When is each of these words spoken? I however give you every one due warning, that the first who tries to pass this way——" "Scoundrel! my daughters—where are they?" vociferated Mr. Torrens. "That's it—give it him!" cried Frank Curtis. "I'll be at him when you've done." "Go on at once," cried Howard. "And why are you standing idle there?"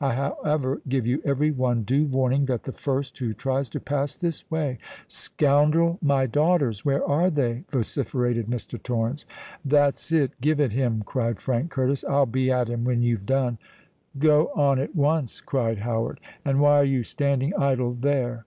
I 0.00 0.12
however 0.14 0.82
give 0.88 1.06
you 1.06 1.22
every 1.24 1.52
one 1.52 1.84
due 1.84 2.04
warning, 2.04 2.46
that 2.46 2.64
the 2.64 2.72
first 2.72 3.16
who 3.18 3.32
tries 3.32 3.68
to 3.68 3.78
pass 3.78 4.16
this 4.16 4.50
way——" 4.50 4.76
"Scoundrel! 5.06 6.00
my 6.02 6.26
daughters—where 6.26 7.06
are 7.08 7.30
they?" 7.30 7.62
vociferated 7.70 8.46
Mr. 8.48 8.82
Torrens. 8.82 9.24
"That's 9.64 10.10
it—give 10.10 10.58
it 10.58 10.72
him!" 10.72 11.04
cried 11.06 11.38
Frank 11.40 11.70
Curtis. 11.70 12.02
"I'll 12.02 12.26
be 12.26 12.50
at 12.50 12.66
him 12.66 12.82
when 12.82 13.02
you've 13.02 13.24
done." 13.24 13.58
"Go 14.18 14.48
on 14.56 14.80
at 14.80 14.96
once," 14.96 15.40
cried 15.40 15.78
Howard. 15.78 16.18
"And 16.44 16.60
why 16.60 16.78
are 16.78 16.84
you 16.84 17.04
standing 17.04 17.54
idle 17.54 17.94
there?" 17.94 18.46